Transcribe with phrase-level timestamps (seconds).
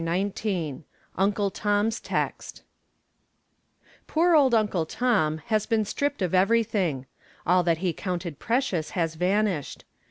[0.03, 0.79] XIX
[1.15, 7.05] UNCLE TOM'S TEXT I Poor old Uncle Tom has been stripped of everything.
[7.45, 9.85] All that he counted precious has vanished.